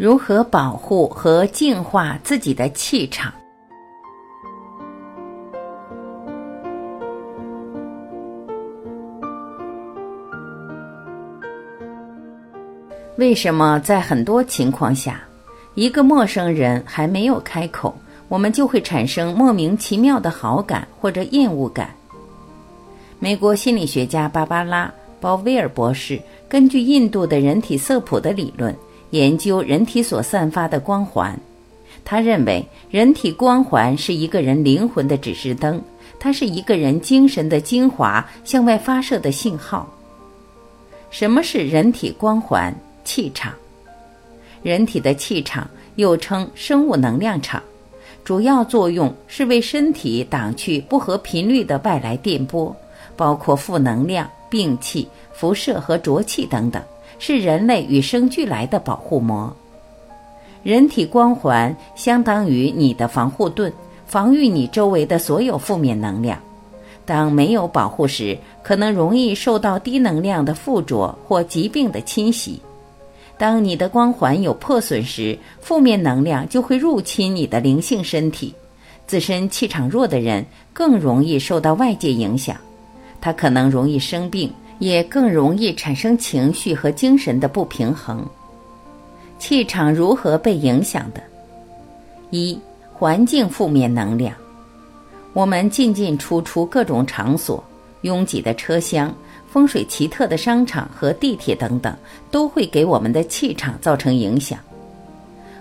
[0.00, 3.30] 如何保护和净化自己的气场？
[13.18, 15.20] 为什么在很多情况下，
[15.74, 17.94] 一个陌生人还没有开口，
[18.30, 21.90] 我们就会产生莫名其妙的好感或者厌恶感？
[23.18, 24.86] 美国心理学家芭芭拉·
[25.20, 28.74] 鲍威尔博士根据印度的人体色谱的理论。
[29.10, 31.38] 研究人体所散发的光环，
[32.04, 35.82] 他认为人体光环是一个人灵魂的指示灯，
[36.18, 39.88] 它是一个人精神的精华向外发射的信号。
[41.10, 42.74] 什么是人体光环？
[43.04, 43.52] 气场。
[44.62, 47.60] 人体的气场又称生物能量场，
[48.22, 52.74] 主要作用是为身体挡去不合频率的外来电波，
[53.16, 56.80] 包括负能量、病气、辐射和浊气等等。
[57.20, 59.54] 是人类与生俱来的保护膜。
[60.64, 63.72] 人体光环相当于你的防护盾，
[64.06, 66.36] 防御你周围的所有负面能量。
[67.04, 72.60] 当没有保护时，可能容易受到低能量的附着或疾病的侵袭。
[73.38, 78.54] 当你的光环有破损时，负面能量就会入侵你的灵性身体。
[79.06, 82.56] 自身气场弱的人更容易受到外界影响，
[83.20, 84.52] 他可能容易生病。
[84.80, 88.26] 也更容易产生情绪和精神的不平衡。
[89.38, 91.22] 气场如何被影响的？
[92.30, 92.58] 一、
[92.92, 94.34] 环境负面能量。
[95.32, 97.62] 我们进进出出各种场所、
[98.00, 99.14] 拥挤的车厢、
[99.48, 101.96] 风水奇特的商场和地铁等等，
[102.30, 104.58] 都会给我们的气场造成影响。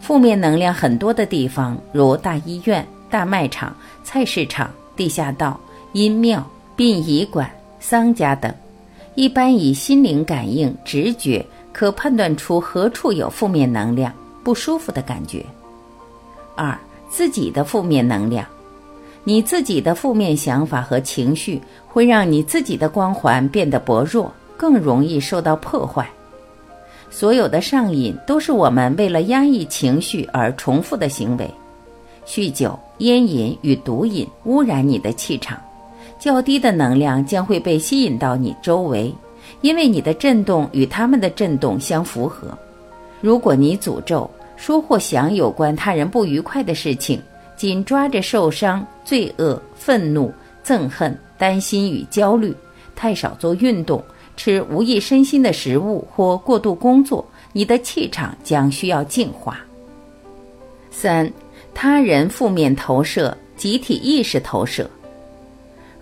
[0.00, 5.58] 负面能量很多的地方，如大医院、大卖场、菜市场、地下道、
[5.92, 8.54] 阴庙、殡仪馆、丧家等。
[9.14, 14.12] 一般以心灵感应、直觉可判断出何处有负面能量、
[14.42, 15.44] 不舒服的感觉。
[16.56, 16.76] 二、
[17.08, 18.44] 自己的负面能量，
[19.22, 26.08] 你自己的负面想法和情绪会让你自己的光环变得薄弱，更容易受到破坏。
[27.08, 31.48] 所有的上瘾都是我们为了压抑情绪而重复的行为。
[32.26, 35.56] 酗酒、烟瘾与毒瘾污染你的气场。
[36.24, 39.14] 较低的能量将会被吸引到你周围，
[39.60, 42.56] 因为你的振动与他们的振动相符合。
[43.20, 47.20] 如果你诅咒、说或想有关他人不愉快的事情，
[47.58, 50.32] 紧抓着受伤、罪恶、愤怒、
[50.64, 52.56] 憎恨、担心与焦虑，
[52.96, 54.02] 太少做运动，
[54.34, 59.60] 吃无益身心的食物或过度工作，你的气场将需要净化。
[60.90, 61.30] 三、
[61.74, 64.88] 他人负面投射、集体意识投射。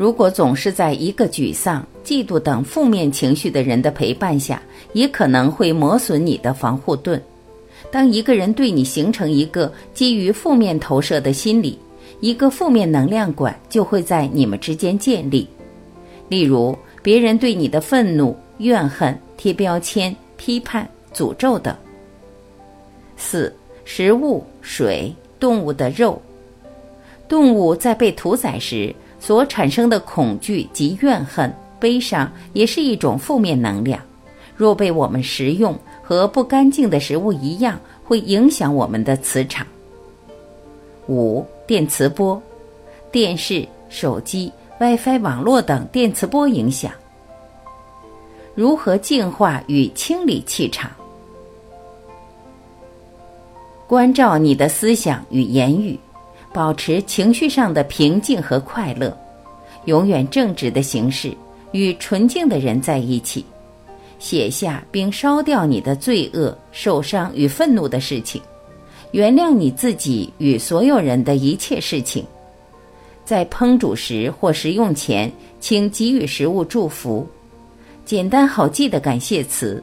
[0.00, 4.62] 如果总是在一个沮丧、嫉妒等负面情绪的人的陪伴下，
[4.94, 7.22] 也可能会磨损你的防护盾。
[7.90, 11.78] 当一个人对你形成一个基于负面投射的心理，
[12.20, 15.46] 一个负面能量管就会在你们之间建立。
[16.30, 21.76] 例如，别人对你的愤怒、怨恨、贴标签、批判、诅咒等。
[23.18, 26.22] 四、食物、水、动物的肉，
[27.28, 28.94] 动物在被屠宰时。
[29.20, 34.00] 所产生的恐惧及怨恨、悲伤，也是一种负面能量。
[34.56, 39.66] 若被我们食用，和不干净的食物一样，会影响我们的磁场。
[41.06, 42.40] 五、电磁波，
[43.12, 46.90] 电视、手机、WiFi 网络等电磁波影响。
[48.54, 50.90] 如何净化与清理气场？
[53.86, 55.98] 关照你的思想与言语。
[56.52, 59.16] 保持情绪上的平静和快乐，
[59.84, 61.32] 永远正直的行事，
[61.72, 63.44] 与纯净的人在一起，
[64.18, 68.42] 写下并烧掉你的罪恶、受伤与愤怒的事情，
[69.12, 72.24] 原谅你自己与所有人的一切事情。
[73.24, 75.30] 在烹煮时或食用前，
[75.60, 77.24] 请给予食物祝福，
[78.04, 79.80] 简单好记的感谢词：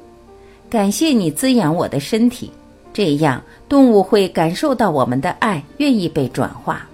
[0.69, 2.51] 感谢你滋养我的身体。
[2.97, 3.40] 这样，
[3.70, 6.90] 动物会感受到我们的爱，愿意被转化。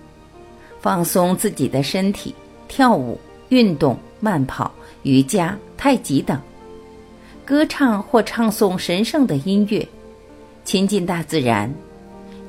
[0.81, 2.35] 放松自己的身体，
[2.67, 3.17] 跳舞、
[3.47, 4.69] 运动、慢跑、
[5.03, 6.37] 瑜伽、太极等，
[7.45, 9.87] 歌唱或唱诵神圣的音乐，
[10.65, 11.73] 亲近大自然，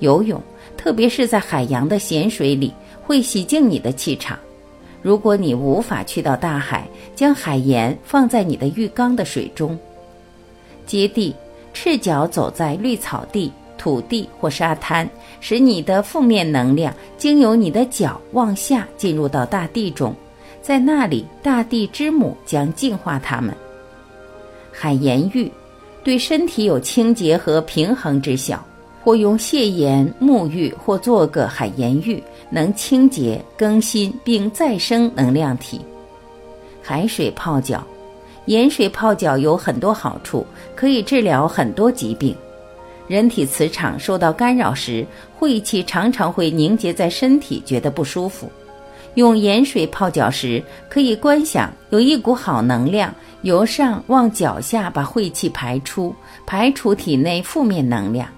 [0.00, 0.42] 游泳，
[0.76, 2.74] 特别是在海洋的咸水里，
[3.04, 4.36] 会洗净你的气场。
[5.00, 9.78] 如果你无法去到大海，将海盐放在你的浴缸的水中，
[10.86, 11.32] 接地。
[11.74, 15.06] 赤脚走在绿草地、土地或沙滩，
[15.40, 20.14] 使你的负面能量经由你的脚往下进入到大地中，
[20.62, 23.54] 在那里，大地之母将净化它们。
[24.72, 25.50] 海盐浴
[26.02, 28.64] 对身体有清洁和平衡之效，
[29.02, 35.80] 或用泻盐沐浴，或做个海盐浴，能清洁、更新并再生能量体。
[36.80, 37.84] 海水泡脚，
[38.46, 42.36] 盐水泡脚有很多好处，可以治疗很多疾病。
[43.06, 48.50] 人体磁场受到干扰时，晦气常常会凝结在身体，觉得不舒服。
[49.14, 56.14] 用盐水泡脚时，可以观想有一股好能量由上往脚下把晦气排出，
[56.46, 58.28] 排除体内负面能量。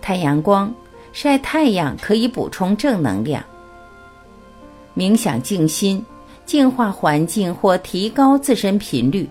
[0.00, 0.72] 太阳光
[1.12, 3.44] 晒太阳可以补充正能量。
[4.96, 6.04] 冥想静心，
[6.50, 9.24] 净化环境或提高自身频率。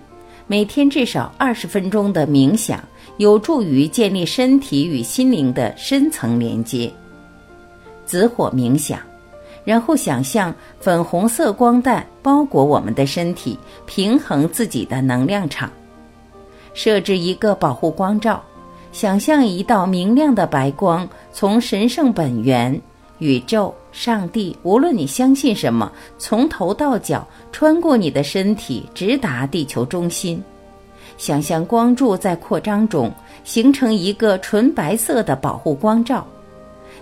[0.46, 2.82] 每天至少二十分钟的冥想，
[3.18, 6.90] 有助于建立身体与心灵的深层连接。
[8.06, 8.98] 紫火冥想，
[9.66, 15.70] 然后想象粉红色光弹包裹我们的身体，平衡自己的能量场。
[16.72, 18.42] 设置一个保护光罩。
[18.92, 22.80] 想象一道明亮的白光从神圣本源、
[23.18, 30.42] 宇宙、上帝，无论你相信什么，从头到脚穿过你的身体，直达地球中心。
[31.18, 33.12] 想象光柱在扩张中，
[33.44, 36.26] 形成一个纯白色的保护光罩。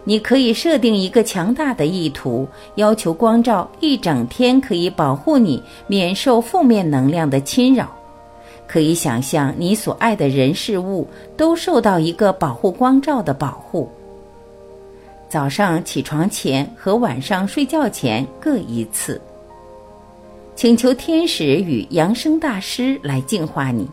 [0.05, 7.95] 你可以设定一个强大的意图，要求光照一整天可以保护你免受负面能量的侵扰。
[8.67, 11.07] 可以想象，你所爱的人事物
[11.37, 13.91] 都受到一个保护光照的保护。
[15.29, 19.21] 早上起床前和晚上睡觉前各一次，
[20.57, 23.87] 请求天使与扬声大师来净化你。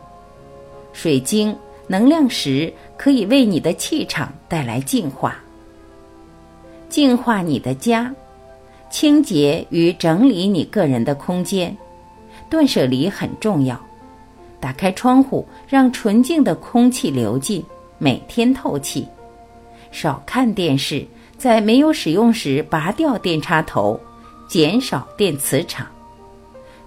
[0.94, 1.54] 水晶
[1.86, 5.36] 能量石可以为你的气场带来净化，
[6.88, 8.10] 净化你的家，
[8.88, 11.76] 清洁与整理你个人的空间。
[12.48, 13.78] 断舍离很重要。
[14.58, 17.62] 打开窗户，让纯净的空气流进，
[17.98, 19.06] 每天透气。
[19.90, 21.06] 少看电视，
[21.38, 23.98] 在没有使用时拔掉电插头，
[24.48, 25.86] 减少电磁场。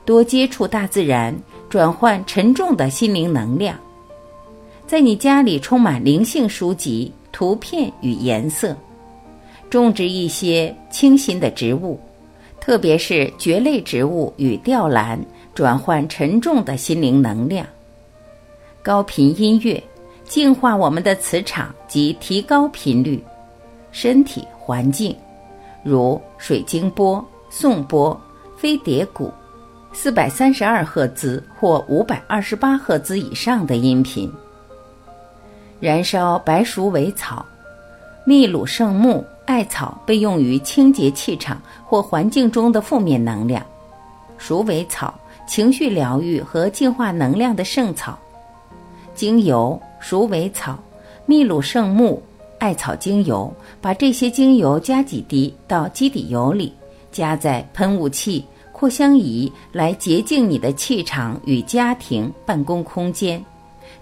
[0.06, 1.36] 多接触大自然，
[1.70, 3.78] 转换沉重的心灵能量。
[4.88, 8.76] 在你家里充满灵性书籍、图片与颜色。
[9.70, 12.00] 种植一些清新的植物，
[12.60, 15.20] 特别是蕨类植物与吊兰。
[15.56, 17.66] 转换沉重的心灵能量，
[18.82, 19.84] 高频音乐
[20.24, 23.22] 净化我们的磁场及提高频率，
[23.92, 25.16] 身体环境，
[25.84, 28.20] 如水晶波、颂钵、
[28.58, 29.32] 飞碟鼓，
[29.94, 34.32] 四百三十二赫兹或五百二十八赫兹以上的音频。
[35.80, 37.46] 燃烧白鼠尾草、
[38.26, 43.66] 秘鲁圣木、艾草被用于清洁气场或环境中的负面能量，
[44.38, 45.14] 鼠尾草。
[45.48, 48.16] 情绪疗愈和净化能量的圣草，
[49.16, 50.78] 精油、鼠尾草、
[51.26, 52.22] 秘鲁圣木、
[52.60, 53.52] 艾草精油，
[53.82, 56.72] 把这些精油加几滴到基底油里，
[57.12, 63.44] 加在喷雾器、扩香仪，来洁净你的气场与家庭、办公空间。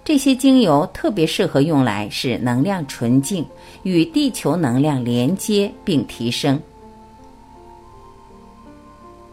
[0.04, 3.44] 这些精油特别适合用来使能量纯净，
[3.82, 6.60] 与地球能量连接并提升，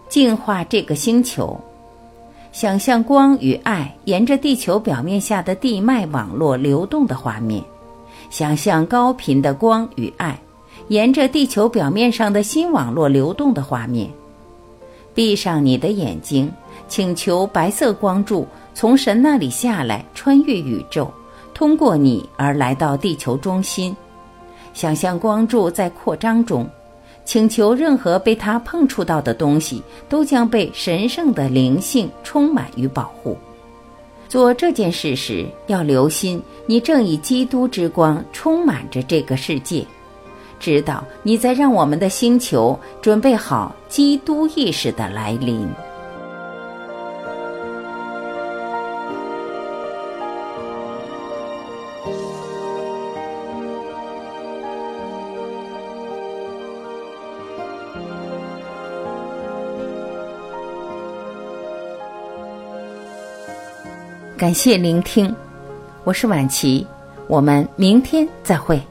[0.07, 1.59] 净化这个星球。
[2.51, 7.61] 想象光与爱沿着地球表面下的地脉网络流动的画面，
[8.29, 10.39] 想象高频的光与爱
[10.87, 14.09] 沿着地球表面上的新网络流动的画面。
[15.13, 16.51] 闭上你的眼睛，
[16.87, 21.09] 请求白色光柱从神那里下来，穿越宇宙，
[21.53, 23.95] 通过你而来到地球中心。
[24.73, 26.67] 想象光柱在扩张中。
[27.27, 33.35] 请求任何被它碰触到的东西都将被神圣的灵性充满与保护。
[34.27, 39.85] 做这件事时，要留心，你正以基督之光充满着这个世界，
[40.59, 45.67] 知道你在让我们的星球准备好基督意识的来临。
[64.37, 65.33] 感谢聆听，
[66.03, 66.85] 我是晚琪，
[67.27, 68.81] 我们明天再会。